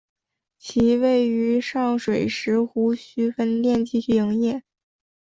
[0.57, 4.63] 其位于上水石湖墟分店继续营业。